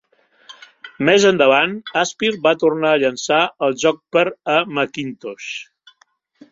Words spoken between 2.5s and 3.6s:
tornar a llançar